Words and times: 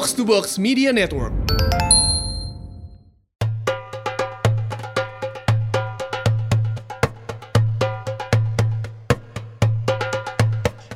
Box 0.00 0.16
to 0.16 0.24
Box 0.24 0.56
Media 0.56 0.96
Network. 0.96 1.28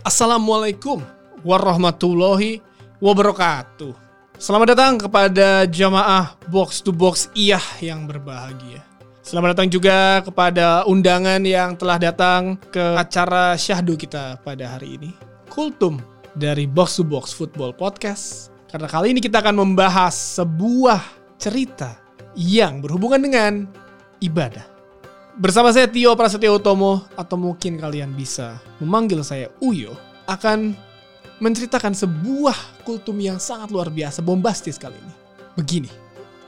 Assalamualaikum 0.01 1.05
warahmatullahi 1.45 2.65
wabarakatuh. 2.97 3.93
Selamat 4.41 4.73
datang 4.73 4.97
kepada 4.97 5.69
jamaah 5.69 6.41
Box 6.49 6.81
to 6.81 6.89
Box 6.89 7.29
Iyah 7.37 7.85
yang 7.85 8.09
berbahagia. 8.09 8.81
Selamat 9.21 9.53
datang 9.53 9.69
juga 9.69 10.25
kepada 10.25 10.89
undangan 10.89 11.45
yang 11.45 11.77
telah 11.77 12.01
datang 12.01 12.57
ke 12.73 12.97
acara 12.97 13.53
syahdu 13.61 14.01
kita 14.01 14.41
pada 14.41 14.65
hari 14.65 14.97
ini. 14.97 15.13
Kultum 15.53 16.01
dari 16.33 16.65
Box 16.65 16.97
to 16.97 17.05
Box 17.05 17.37
Football 17.37 17.77
Podcast. 17.77 18.54
Karena 18.75 18.91
kali 18.91 19.15
ini 19.15 19.23
kita 19.23 19.39
akan 19.39 19.55
membahas 19.55 20.35
sebuah 20.35 20.99
cerita 21.39 21.95
yang 22.35 22.83
berhubungan 22.83 23.23
dengan 23.23 23.53
ibadah. 24.19 24.67
Bersama 25.39 25.71
saya 25.71 25.87
Tio 25.87 26.11
Prasetyo 26.19 26.59
Utomo 26.59 27.07
atau 27.15 27.39
mungkin 27.39 27.79
kalian 27.79 28.19
bisa 28.19 28.59
memanggil 28.83 29.23
saya 29.23 29.47
Uyo 29.63 29.95
akan 30.27 30.75
menceritakan 31.39 31.95
sebuah 31.95 32.83
kultum 32.83 33.15
yang 33.23 33.39
sangat 33.39 33.71
luar 33.71 33.95
biasa 33.95 34.27
bombastis 34.27 34.75
kali 34.75 34.99
ini. 34.99 35.15
Begini 35.55 35.91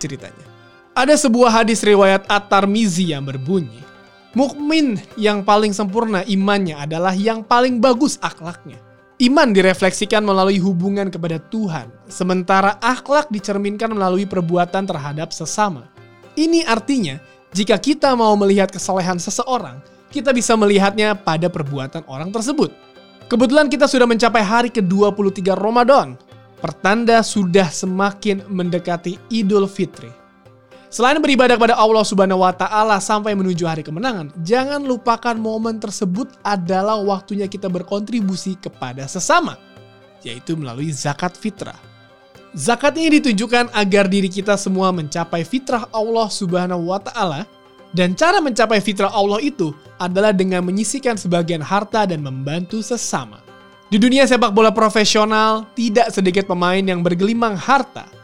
ceritanya. 0.02 0.50
Ada 0.98 1.14
sebuah 1.14 1.62
hadis 1.62 1.86
riwayat 1.86 2.26
At-Tarmizi 2.26 3.14
yang 3.14 3.22
berbunyi, 3.22 3.86
Mukmin 4.34 4.98
yang 5.14 5.46
paling 5.46 5.70
sempurna 5.70 6.26
imannya 6.26 6.74
adalah 6.74 7.14
yang 7.14 7.46
paling 7.46 7.78
bagus 7.78 8.18
akhlaknya. 8.18 8.82
Iman 9.16 9.56
direfleksikan 9.56 10.20
melalui 10.20 10.60
hubungan 10.60 11.08
kepada 11.08 11.40
Tuhan, 11.40 11.88
sementara 12.04 12.76
akhlak 12.84 13.32
dicerminkan 13.32 13.88
melalui 13.88 14.28
perbuatan 14.28 14.84
terhadap 14.84 15.32
sesama. 15.32 15.88
Ini 16.36 16.68
artinya, 16.68 17.16
jika 17.48 17.80
kita 17.80 18.12
mau 18.12 18.36
melihat 18.36 18.68
kesalehan 18.68 19.16
seseorang, 19.16 19.80
kita 20.12 20.36
bisa 20.36 20.52
melihatnya 20.52 21.16
pada 21.16 21.48
perbuatan 21.48 22.04
orang 22.04 22.28
tersebut. 22.28 22.68
Kebetulan 23.24 23.72
kita 23.72 23.88
sudah 23.88 24.04
mencapai 24.04 24.44
hari 24.44 24.68
ke-23 24.68 25.48
Ramadan, 25.56 26.20
pertanda 26.60 27.24
sudah 27.24 27.72
semakin 27.72 28.44
mendekati 28.52 29.16
Idul 29.32 29.64
Fitri. 29.64 30.25
Selain 30.96 31.20
beribadah 31.20 31.60
kepada 31.60 31.76
Allah 31.76 32.00
Subhanahu 32.08 32.40
wa 32.40 32.56
taala 32.56 32.96
sampai 33.04 33.36
menuju 33.36 33.68
hari 33.68 33.84
kemenangan, 33.84 34.32
jangan 34.40 34.80
lupakan 34.80 35.36
momen 35.36 35.76
tersebut 35.76 36.40
adalah 36.40 36.96
waktunya 37.04 37.44
kita 37.44 37.68
berkontribusi 37.68 38.56
kepada 38.56 39.04
sesama, 39.04 39.60
yaitu 40.24 40.56
melalui 40.56 40.88
zakat 40.88 41.36
fitrah. 41.36 41.76
Zakat 42.56 42.96
ini 42.96 43.20
ditujukan 43.20 43.76
agar 43.76 44.08
diri 44.08 44.32
kita 44.32 44.56
semua 44.56 44.88
mencapai 44.88 45.44
fitrah 45.44 45.84
Allah 45.92 46.32
Subhanahu 46.32 46.88
wa 46.88 46.96
taala 46.96 47.44
dan 47.92 48.16
cara 48.16 48.40
mencapai 48.40 48.80
fitrah 48.80 49.12
Allah 49.12 49.44
itu 49.44 49.76
adalah 50.00 50.32
dengan 50.32 50.64
menyisikan 50.64 51.20
sebagian 51.20 51.60
harta 51.60 52.08
dan 52.08 52.24
membantu 52.24 52.80
sesama. 52.80 53.44
Di 53.92 54.00
dunia 54.00 54.24
sepak 54.24 54.48
bola 54.48 54.72
profesional, 54.72 55.68
tidak 55.76 56.08
sedikit 56.08 56.48
pemain 56.48 56.80
yang 56.80 57.04
bergelimang 57.04 57.52
harta 57.52 58.15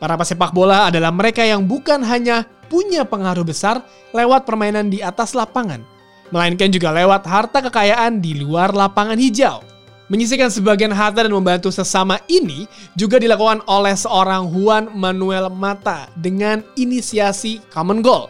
Para 0.00 0.16
pesepak 0.16 0.56
bola 0.56 0.88
adalah 0.88 1.12
mereka 1.12 1.44
yang 1.44 1.68
bukan 1.68 2.00
hanya 2.00 2.48
punya 2.72 3.04
pengaruh 3.04 3.44
besar 3.44 3.84
lewat 4.16 4.48
permainan 4.48 4.88
di 4.88 5.04
atas 5.04 5.36
lapangan, 5.36 5.84
melainkan 6.32 6.72
juga 6.72 6.88
lewat 6.88 7.28
harta 7.28 7.60
kekayaan 7.68 8.16
di 8.16 8.40
luar 8.40 8.72
lapangan 8.72 9.20
hijau. 9.20 9.60
Menyisikan 10.08 10.48
sebagian 10.48 10.90
harta 10.90 11.22
dan 11.22 11.30
membantu 11.30 11.70
sesama 11.70 12.18
ini 12.26 12.64
juga 12.98 13.20
dilakukan 13.20 13.62
oleh 13.68 13.94
seorang 13.94 14.48
Juan 14.48 14.90
Manuel 14.90 15.52
Mata 15.52 16.08
dengan 16.18 16.64
inisiasi 16.74 17.62
Common 17.70 18.00
Goal. 18.00 18.26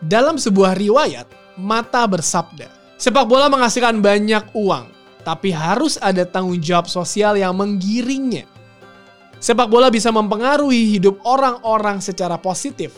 Dalam 0.00 0.38
sebuah 0.38 0.78
riwayat, 0.78 1.26
Mata 1.60 2.06
bersabda, 2.08 2.70
sepak 2.96 3.28
bola 3.28 3.52
menghasilkan 3.52 4.00
banyak 4.00 4.48
uang, 4.56 4.88
tapi 5.26 5.52
harus 5.52 6.00
ada 6.00 6.24
tanggung 6.24 6.56
jawab 6.56 6.88
sosial 6.88 7.36
yang 7.36 7.52
menggiringnya. 7.52 8.48
Sepak 9.40 9.72
bola 9.72 9.88
bisa 9.88 10.12
mempengaruhi 10.12 11.00
hidup 11.00 11.16
orang-orang 11.24 12.04
secara 12.04 12.36
positif. 12.36 12.92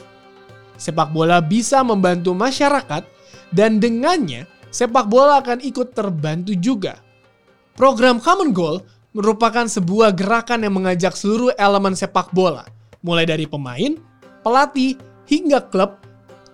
Sepak 0.74 1.14
bola 1.14 1.38
bisa 1.38 1.86
membantu 1.86 2.34
masyarakat 2.34 3.06
dan 3.54 3.78
dengannya 3.78 4.50
sepak 4.74 5.06
bola 5.06 5.38
akan 5.38 5.62
ikut 5.62 5.94
terbantu 5.94 6.58
juga. 6.58 6.98
Program 7.78 8.18
Common 8.18 8.50
Goal 8.50 8.82
merupakan 9.14 9.70
sebuah 9.70 10.18
gerakan 10.18 10.66
yang 10.66 10.74
mengajak 10.74 11.14
seluruh 11.14 11.54
elemen 11.54 11.94
sepak 11.94 12.34
bola, 12.34 12.66
mulai 13.06 13.22
dari 13.22 13.46
pemain, 13.46 13.94
pelatih, 14.42 14.98
hingga 15.30 15.62
klub 15.70 16.02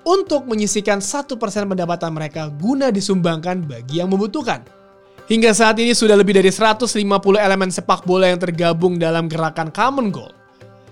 untuk 0.05 0.45
menyisikan 0.45 1.01
satu 1.01 1.41
persen 1.41 1.65
pendapatan 1.65 2.13
mereka 2.13 2.53
guna 2.61 2.93
disumbangkan 2.93 3.65
bagi 3.65 4.05
yang 4.05 4.13
membutuhkan. 4.13 4.78
Hingga 5.29 5.53
saat 5.53 5.77
ini 5.77 5.93
sudah 5.93 6.17
lebih 6.17 6.41
dari 6.41 6.49
150 6.49 6.89
elemen 7.37 7.69
sepak 7.69 8.09
bola 8.09 8.33
yang 8.33 8.41
tergabung 8.41 8.97
dalam 8.97 9.29
gerakan 9.29 9.69
Common 9.69 10.09
Goal. 10.09 10.33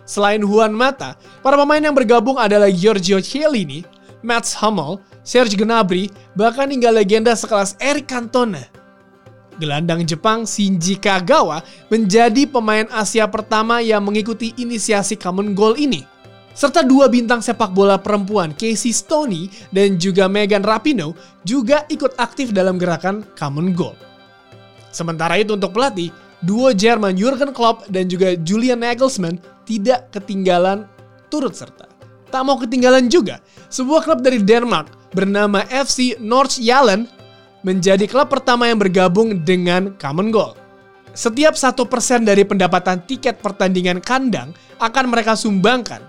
Selain 0.04 0.44
Juan 0.44 0.76
Mata, 0.76 1.16
para 1.40 1.56
pemain 1.56 1.80
yang 1.80 1.96
bergabung 1.96 2.36
adalah 2.36 2.68
Giorgio 2.68 3.16
Chiellini, 3.24 3.80
Mats 4.20 4.52
Hummel, 4.60 5.00
Serge 5.24 5.56
Gnabry, 5.56 6.12
bahkan 6.36 6.68
hingga 6.68 6.92
legenda 6.92 7.32
sekelas 7.32 7.80
Eric 7.80 8.12
Cantona. 8.12 8.60
Gelandang 9.56 10.04
Jepang 10.04 10.44
Shinji 10.44 11.00
Kagawa 11.00 11.64
menjadi 11.88 12.44
pemain 12.44 12.84
Asia 12.92 13.24
pertama 13.24 13.80
yang 13.80 14.04
mengikuti 14.04 14.52
inisiasi 14.60 15.16
Common 15.16 15.56
Goal 15.56 15.80
ini. 15.80 16.04
Serta 16.52 16.84
dua 16.84 17.08
bintang 17.08 17.40
sepak 17.40 17.72
bola 17.72 17.96
perempuan 17.96 18.52
Casey 18.52 18.92
Stoney 18.92 19.48
dan 19.72 19.96
juga 19.96 20.28
Megan 20.28 20.60
Rapinoe 20.60 21.16
juga 21.40 21.88
ikut 21.88 22.20
aktif 22.20 22.52
dalam 22.52 22.76
gerakan 22.76 23.24
Common 23.32 23.72
Goal. 23.72 24.05
Sementara 24.96 25.36
itu 25.36 25.52
untuk 25.52 25.76
pelatih, 25.76 26.08
duo 26.40 26.72
Jerman 26.72 27.12
Jurgen 27.20 27.52
Klopp 27.52 27.84
dan 27.92 28.08
juga 28.08 28.32
Julian 28.40 28.80
Nagelsmann 28.80 29.36
tidak 29.68 30.08
ketinggalan 30.08 30.88
turut 31.28 31.52
serta. 31.52 31.84
Tak 32.32 32.40
mau 32.40 32.56
ketinggalan 32.56 33.12
juga, 33.12 33.44
sebuah 33.68 34.08
klub 34.08 34.24
dari 34.24 34.40
Denmark 34.40 35.12
bernama 35.12 35.68
FC 35.68 36.16
Nordsjælland 36.16 37.12
menjadi 37.60 38.08
klub 38.08 38.32
pertama 38.32 38.72
yang 38.72 38.80
bergabung 38.80 39.44
dengan 39.44 39.92
Common 40.00 40.32
Goal. 40.32 40.56
Setiap 41.12 41.60
satu 41.60 41.84
persen 41.84 42.24
dari 42.24 42.48
pendapatan 42.48 43.04
tiket 43.04 43.44
pertandingan 43.44 44.00
kandang 44.00 44.56
akan 44.80 45.12
mereka 45.12 45.36
sumbangkan. 45.36 46.00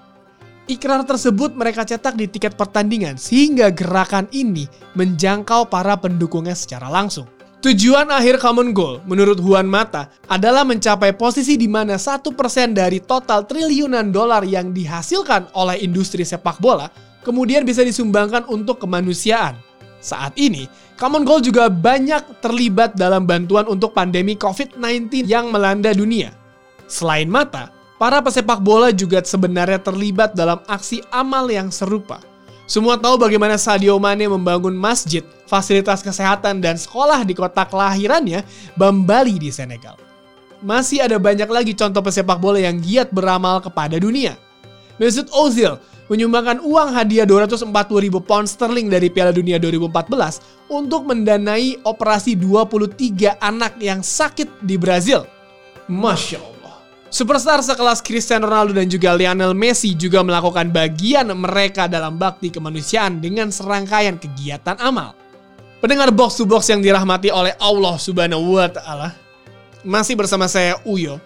Ikrar 0.67 1.03
tersebut 1.03 1.55
mereka 1.55 1.87
cetak 1.87 2.15
di 2.19 2.27
tiket 2.27 2.55
pertandingan 2.59 3.15
sehingga 3.15 3.71
gerakan 3.71 4.27
ini 4.35 4.67
menjangkau 4.99 5.71
para 5.71 5.95
pendukungnya 5.95 6.55
secara 6.55 6.91
langsung. 6.91 7.36
Tujuan 7.57 8.05
akhir 8.13 8.37
Common 8.37 8.69
Goal 8.69 9.01
menurut 9.09 9.41
Juan 9.41 9.65
Mata 9.65 10.13
adalah 10.29 10.61
mencapai 10.61 11.17
posisi 11.17 11.57
di 11.57 11.65
mana 11.65 11.97
satu 11.97 12.29
persen 12.29 12.77
dari 12.77 13.01
total 13.01 13.49
triliunan 13.49 14.13
dolar 14.13 14.45
yang 14.45 14.69
dihasilkan 14.77 15.49
oleh 15.57 15.81
industri 15.81 16.21
sepak 16.21 16.61
bola 16.61 16.85
kemudian 17.25 17.65
bisa 17.65 17.81
disumbangkan 17.81 18.45
untuk 18.45 18.77
kemanusiaan. 18.77 19.57
Saat 19.97 20.37
ini, 20.37 20.69
Common 21.01 21.25
Goal 21.25 21.41
juga 21.41 21.65
banyak 21.65 22.45
terlibat 22.45 22.93
dalam 22.93 23.25
bantuan 23.25 23.65
untuk 23.65 23.89
pandemi 23.89 24.37
COVID-19 24.37 25.25
yang 25.25 25.49
melanda 25.49 25.89
dunia. 25.97 26.37
Selain 26.85 27.25
Mata, 27.25 27.73
para 27.97 28.21
pesepak 28.21 28.61
bola 28.61 28.93
juga 28.93 29.25
sebenarnya 29.25 29.81
terlibat 29.81 30.37
dalam 30.37 30.61
aksi 30.69 31.01
amal 31.09 31.49
yang 31.49 31.73
serupa– 31.73 32.21
semua 32.67 32.99
tahu 32.99 33.15
bagaimana 33.15 33.55
Sadio 33.55 33.95
Mane 33.95 34.27
membangun 34.27 34.75
masjid, 34.75 35.23
fasilitas 35.47 36.03
kesehatan, 36.03 36.59
dan 36.59 36.75
sekolah 36.75 37.23
di 37.23 37.31
kota 37.31 37.63
kelahirannya, 37.63 38.43
Bambali 38.75 39.39
di 39.39 39.47
Senegal. 39.47 39.95
Masih 40.59 40.99
ada 40.99 41.15
banyak 41.15 41.47
lagi 41.47 41.71
contoh 41.71 42.03
pesepak 42.03 42.35
bola 42.43 42.59
yang 42.59 42.83
giat 42.83 43.07
beramal 43.15 43.63
kepada 43.63 43.95
dunia. 43.95 44.35
Mesut 44.99 45.31
Ozil 45.31 45.79
menyumbangkan 46.11 46.59
uang 46.59 46.91
hadiah 46.91 47.23
240 47.23 47.71
ribu 48.03 48.19
pound 48.19 48.51
sterling 48.51 48.91
dari 48.91 49.07
Piala 49.07 49.31
Dunia 49.31 49.55
2014 49.63 50.67
untuk 50.67 51.07
mendanai 51.07 51.79
operasi 51.87 52.35
23 52.35 53.39
anak 53.39 53.79
yang 53.79 54.03
sakit 54.03 54.59
di 54.59 54.75
Brazil. 54.75 55.23
Masya 55.87 56.35
Allah. 56.43 56.56
Superstar 57.07 57.63
sekelas 57.63 58.03
Cristiano 58.03 58.51
Ronaldo 58.51 58.75
dan 58.75 58.91
juga 58.91 59.15
Lionel 59.15 59.55
Messi 59.55 59.95
juga 59.95 60.19
melakukan 60.27 60.67
bagian 60.75 61.31
mereka 61.31 61.87
dalam 61.87 62.19
bakti 62.19 62.51
kemanusiaan 62.51 63.23
dengan 63.23 63.47
serangkaian 63.47 64.19
kegiatan 64.19 64.75
amal. 64.83 65.15
Pendengar 65.79 66.11
box 66.11 66.35
to 66.35 66.43
box 66.43 66.67
yang 66.67 66.83
dirahmati 66.83 67.31
oleh 67.31 67.55
Allah 67.63 67.95
Subhanahu 67.95 68.59
wa 68.59 68.67
taala. 68.67 69.15
Masih 69.87 70.19
bersama 70.19 70.51
saya 70.51 70.75
Uyo. 70.83 71.23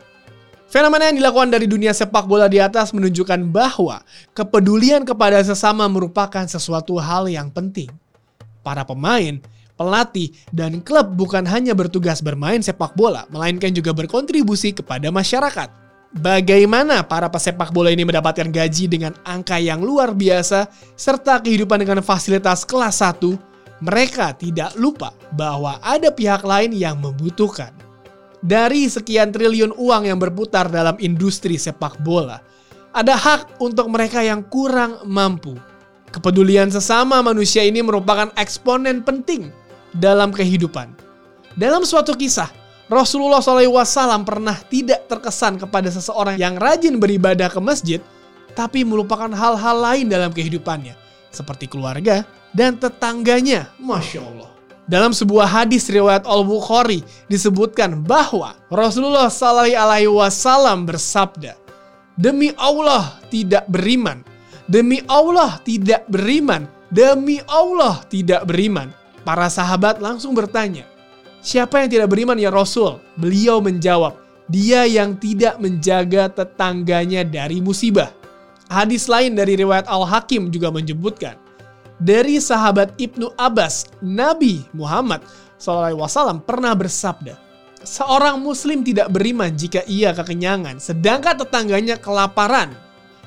Fenomena 0.70 1.10
yang 1.10 1.18
dilakukan 1.18 1.50
dari 1.50 1.66
dunia 1.66 1.98
sepak 1.98 2.30
bola 2.30 2.46
di 2.46 2.62
atas 2.62 2.94
menunjukkan 2.94 3.42
bahwa 3.50 4.06
kepedulian 4.38 5.02
kepada 5.02 5.42
sesama 5.42 5.90
merupakan 5.90 6.46
sesuatu 6.46 7.02
hal 7.02 7.26
yang 7.26 7.50
penting. 7.50 7.90
Para 8.62 8.86
pemain 8.86 9.42
pelatih, 9.82 10.30
dan 10.54 10.78
klub 10.86 11.18
bukan 11.18 11.42
hanya 11.50 11.74
bertugas 11.74 12.22
bermain 12.22 12.62
sepak 12.62 12.94
bola, 12.94 13.26
melainkan 13.34 13.74
juga 13.74 13.90
berkontribusi 13.98 14.78
kepada 14.78 15.10
masyarakat. 15.10 15.82
bagaimana 16.12 17.08
para 17.08 17.32
pesepak 17.32 17.72
bola 17.72 17.88
ini 17.88 18.04
mendapatkan 18.04 18.52
gaji 18.52 18.92
dengan 18.92 19.16
angka 19.24 19.56
yang 19.56 19.80
luar 19.80 20.12
biasa 20.12 20.68
serta 21.00 21.40
kehidupan 21.40 21.80
dengan 21.88 22.04
fasilitas 22.04 22.68
kelas 22.68 23.00
1, 23.00 23.40
mereka 23.80 24.36
tidak 24.36 24.76
lupa 24.76 25.16
bahwa 25.34 25.80
ada 25.80 26.12
pihak 26.12 26.44
lain 26.44 26.76
yang 26.76 27.00
membutuhkan. 27.00 27.72
Dari 28.44 28.92
sekian 28.92 29.32
triliun 29.32 29.72
uang 29.72 30.04
yang 30.12 30.20
berputar 30.20 30.68
dalam 30.68 31.00
industri 31.00 31.56
sepak 31.56 31.96
bola, 32.04 32.44
ada 32.92 33.16
hak 33.16 33.64
untuk 33.64 33.88
mereka 33.88 34.20
yang 34.20 34.44
kurang 34.44 35.00
mampu. 35.08 35.56
Kepedulian 36.12 36.68
sesama 36.68 37.24
manusia 37.24 37.64
ini 37.64 37.80
merupakan 37.80 38.28
eksponen 38.36 39.00
penting 39.00 39.61
dalam 39.96 40.32
kehidupan. 40.32 40.92
Dalam 41.56 41.84
suatu 41.84 42.16
kisah, 42.16 42.48
Rasulullah 42.92 43.40
SAW 43.40 44.28
pernah 44.28 44.60
tidak 44.68 45.08
terkesan 45.08 45.56
kepada 45.56 45.88
seseorang 45.88 46.36
yang 46.36 46.60
rajin 46.60 47.00
beribadah 47.00 47.48
ke 47.48 47.60
masjid, 47.64 48.00
tapi 48.52 48.84
melupakan 48.84 49.32
hal-hal 49.32 49.78
lain 49.80 50.12
dalam 50.12 50.36
kehidupannya, 50.36 50.96
seperti 51.32 51.72
keluarga 51.72 52.28
dan 52.52 52.76
tetangganya. 52.76 53.72
Masya 53.80 54.20
Allah. 54.20 54.52
Dalam 54.92 55.16
sebuah 55.16 55.48
hadis 55.48 55.88
riwayat 55.88 56.28
Al 56.28 56.44
Bukhari 56.44 57.00
disebutkan 57.32 58.04
bahwa 58.04 58.60
Rasulullah 58.68 59.32
SAW 59.32 60.84
bersabda, 60.84 61.56
demi 62.20 62.52
Allah 62.60 63.24
tidak 63.32 63.72
beriman, 63.72 64.20
demi 64.68 65.00
Allah 65.08 65.64
tidak 65.64 66.04
beriman, 66.12 66.68
demi 66.92 67.40
Allah 67.48 68.04
tidak 68.12 68.44
beriman. 68.44 68.92
Para 69.22 69.48
sahabat 69.48 70.02
langsung 70.02 70.34
bertanya, 70.34 70.92
Siapa 71.42 71.82
yang 71.82 71.90
tidak 71.90 72.14
beriman 72.14 72.38
ya 72.38 72.54
Rasul? 72.54 73.02
Beliau 73.18 73.58
menjawab, 73.66 74.14
dia 74.46 74.86
yang 74.86 75.18
tidak 75.18 75.58
menjaga 75.58 76.30
tetangganya 76.30 77.26
dari 77.26 77.58
musibah. 77.58 78.14
Hadis 78.70 79.10
lain 79.10 79.34
dari 79.34 79.58
riwayat 79.58 79.90
Al-Hakim 79.90 80.54
juga 80.54 80.70
menyebutkan, 80.70 81.34
dari 81.98 82.38
sahabat 82.38 82.94
Ibnu 83.02 83.34
Abbas, 83.42 83.90
Nabi 84.06 84.62
Muhammad 84.70 85.26
SAW 85.58 86.46
pernah 86.46 86.78
bersabda, 86.78 87.34
seorang 87.82 88.38
muslim 88.38 88.86
tidak 88.86 89.10
beriman 89.10 89.50
jika 89.58 89.82
ia 89.90 90.14
kekenyangan, 90.14 90.78
sedangkan 90.78 91.42
tetangganya 91.42 91.98
kelaparan. 91.98 92.70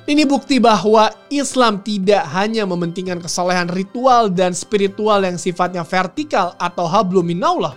Ini 0.05 0.29
bukti 0.29 0.61
bahwa 0.61 1.09
Islam 1.33 1.81
tidak 1.81 2.29
hanya 2.37 2.69
mementingkan 2.69 3.25
kesalehan 3.25 3.73
ritual 3.73 4.29
dan 4.29 4.53
spiritual 4.53 5.25
yang 5.25 5.41
sifatnya 5.41 5.81
vertikal 5.81 6.53
atau 6.61 6.85
hablum 6.85 7.25
minallah, 7.25 7.73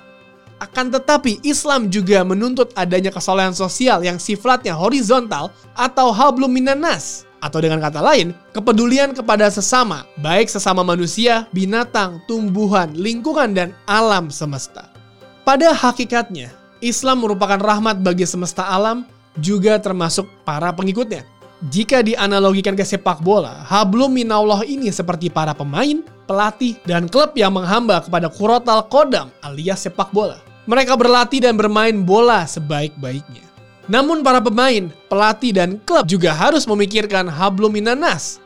akan 0.60 0.92
tetapi 0.92 1.40
Islam 1.46 1.88
juga 1.88 2.26
menuntut 2.28 2.74
adanya 2.76 3.16
kesalahan 3.16 3.56
sosial 3.56 4.04
yang 4.04 4.20
sifatnya 4.20 4.76
horizontal 4.76 5.56
atau 5.78 6.12
hablum 6.12 6.52
minanas. 6.52 7.24
Atau 7.38 7.62
dengan 7.62 7.78
kata 7.78 8.02
lain, 8.02 8.34
kepedulian 8.52 9.14
kepada 9.14 9.46
sesama, 9.48 10.04
baik 10.20 10.50
sesama 10.50 10.82
manusia, 10.82 11.46
binatang, 11.54 12.18
tumbuhan, 12.26 12.92
lingkungan, 12.98 13.54
dan 13.54 13.70
alam 13.86 14.34
semesta. 14.34 14.90
Pada 15.46 15.70
hakikatnya, 15.72 16.52
Islam 16.82 17.24
merupakan 17.24 17.62
rahmat 17.62 18.02
bagi 18.02 18.26
semesta 18.26 18.66
alam, 18.66 19.06
juga 19.38 19.78
termasuk 19.78 20.26
para 20.44 20.74
pengikutnya. 20.74 21.37
Jika 21.58 22.06
dianalogikan 22.06 22.78
ke 22.78 22.86
sepak 22.86 23.26
bola, 23.26 23.66
hablum 23.66 24.14
minallah 24.14 24.62
ini 24.62 24.94
seperti 24.94 25.34
para 25.34 25.58
pemain, 25.58 26.06
pelatih, 26.30 26.78
dan 26.86 27.10
klub 27.10 27.34
yang 27.34 27.58
menghamba 27.58 27.98
kepada 28.06 28.30
kurotal 28.30 28.86
kodam 28.86 29.34
alias 29.42 29.90
sepak 29.90 30.14
bola. 30.14 30.38
Mereka 30.70 30.94
berlatih 30.94 31.42
dan 31.42 31.58
bermain 31.58 32.06
bola 32.06 32.46
sebaik-baiknya. 32.46 33.42
Namun 33.90 34.22
para 34.22 34.38
pemain, 34.38 34.94
pelatih, 35.10 35.50
dan 35.50 35.82
klub 35.82 36.06
juga 36.06 36.30
harus 36.30 36.70
memikirkan 36.70 37.26
hablum 37.26 37.74
minanas. 37.74 38.38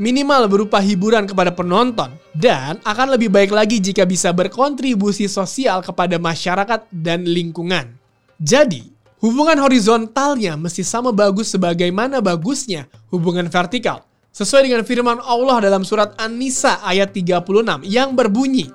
Minimal 0.00 0.48
berupa 0.48 0.80
hiburan 0.80 1.28
kepada 1.28 1.52
penonton. 1.52 2.16
Dan 2.32 2.80
akan 2.80 3.12
lebih 3.12 3.28
baik 3.28 3.52
lagi 3.52 3.76
jika 3.76 4.08
bisa 4.08 4.32
berkontribusi 4.32 5.28
sosial 5.28 5.84
kepada 5.84 6.16
masyarakat 6.16 6.88
dan 6.88 7.28
lingkungan. 7.28 7.92
Jadi, 8.40 8.93
hubungan 9.24 9.56
horizontalnya 9.56 10.60
mesti 10.60 10.84
sama 10.84 11.08
bagus 11.08 11.56
sebagaimana 11.56 12.20
bagusnya 12.20 12.84
hubungan 13.08 13.48
vertikal. 13.48 14.04
Sesuai 14.36 14.68
dengan 14.68 14.84
firman 14.84 15.16
Allah 15.24 15.64
dalam 15.64 15.80
surat 15.80 16.12
An-Nisa 16.20 16.84
ayat 16.84 17.16
36 17.16 17.88
yang 17.88 18.12
berbunyi, 18.12 18.68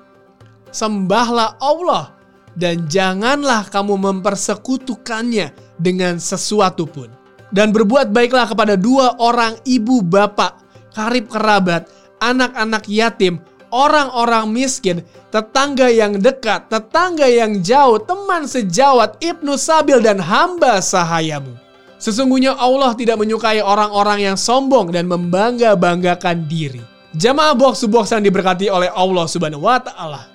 Sembahlah 0.74 1.54
Allah 1.62 2.18
dan 2.58 2.90
janganlah 2.90 3.70
kamu 3.70 3.94
mempersekutukannya 3.94 5.54
dengan 5.78 6.18
sesuatu 6.18 6.88
pun. 6.88 7.12
Dan 7.50 7.74
berbuat 7.74 8.14
baiklah 8.14 8.46
kepada 8.46 8.78
dua 8.78 9.18
orang 9.18 9.58
ibu 9.66 10.02
bapak, 10.02 10.62
karib 10.94 11.26
kerabat, 11.26 11.90
anak-anak 12.22 12.86
yatim, 12.86 13.42
orang-orang 13.70 14.50
miskin, 14.50 15.02
tetangga 15.30 15.88
yang 15.90 16.18
dekat, 16.18 16.68
tetangga 16.70 17.26
yang 17.26 17.62
jauh, 17.62 17.98
teman 18.02 18.46
sejawat, 18.46 19.18
ibnu 19.22 19.54
sabil, 19.56 20.02
dan 20.02 20.18
hamba 20.18 20.82
sahayamu. 20.82 21.54
Sesungguhnya 22.00 22.56
Allah 22.56 22.96
tidak 22.96 23.20
menyukai 23.20 23.60
orang-orang 23.60 24.32
yang 24.32 24.36
sombong 24.36 24.88
dan 24.90 25.06
membangga-banggakan 25.06 26.48
diri. 26.48 26.80
Jamaah 27.12 27.52
box-box 27.52 28.14
yang 28.14 28.22
diberkati 28.24 28.70
oleh 28.70 28.88
Allah 28.88 29.26
Subhanahu 29.26 29.66
wa 29.66 29.82
taala. 29.82 30.30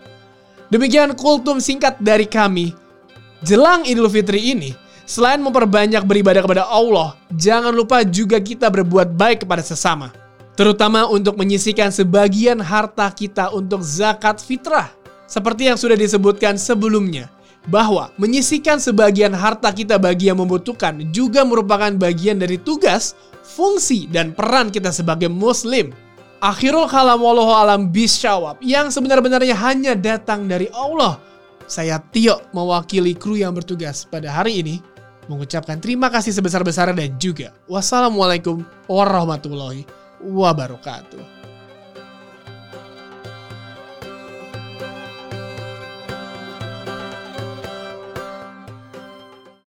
Demikian 0.69 1.15
kultum 1.15 1.63
singkat 1.63 1.97
dari 2.01 2.27
kami. 2.29 2.75
Jelang 3.41 3.85
Idul 3.85 4.09
Fitri 4.11 4.53
ini, 4.53 4.73
selain 5.05 5.41
memperbanyak 5.41 6.01
beribadah 6.05 6.41
kepada 6.41 6.63
Allah, 6.65 7.13
jangan 7.33 7.73
lupa 7.73 8.01
juga 8.05 8.41
kita 8.41 8.69
berbuat 8.69 9.13
baik 9.13 9.45
kepada 9.45 9.61
sesama. 9.61 10.24
Terutama 10.55 11.03
untuk 11.11 11.35
menyisikan 11.35 11.91
sebagian 11.91 12.63
harta 12.63 13.11
kita 13.11 13.51
untuk 13.51 13.83
zakat 13.83 14.39
fitrah. 14.39 14.91
Seperti 15.27 15.67
yang 15.67 15.75
sudah 15.75 15.99
disebutkan 15.99 16.55
sebelumnya, 16.55 17.27
bahwa 17.67 18.13
menyisikan 18.15 18.77
sebagian 18.77 19.33
harta 19.33 19.73
kita 19.73 19.99
bagi 19.99 20.31
yang 20.31 20.39
membutuhkan 20.39 21.01
juga 21.11 21.43
merupakan 21.43 21.91
bagian 21.97 22.39
dari 22.39 22.55
tugas, 22.61 23.17
fungsi, 23.41 24.05
dan 24.07 24.31
peran 24.31 24.69
kita 24.69 24.93
sebagai 24.93 25.27
muslim 25.27 25.91
Akhirul 26.45 26.85
kalam 26.91 27.23
wallahu 27.25 27.57
alam 27.57 27.89
bisyawab 27.89 28.59
yang 28.59 28.93
sebenar-benarnya 28.93 29.55
hanya 29.55 29.97
datang 29.97 30.45
dari 30.45 30.67
Allah. 30.75 31.17
Saya 31.65 31.97
Tio 31.97 32.37
mewakili 32.53 33.17
kru 33.17 33.33
yang 33.39 33.55
bertugas 33.55 34.05
pada 34.05 34.29
hari 34.29 34.61
ini 34.61 34.75
mengucapkan 35.25 35.81
terima 35.81 36.11
kasih 36.13 36.35
sebesar-besarnya 36.37 36.93
dan 36.93 37.17
juga 37.17 37.49
wassalamualaikum 37.65 38.61
warahmatullahi 38.85 39.89
wabarakatuh. 40.21 41.23